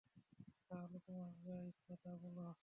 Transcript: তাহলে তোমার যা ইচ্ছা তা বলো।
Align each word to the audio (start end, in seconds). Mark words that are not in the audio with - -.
তাহলে 0.69 0.97
তোমার 1.05 1.31
যা 1.45 1.55
ইচ্ছা 1.69 1.93
তা 2.03 2.11
বলো। 2.23 2.51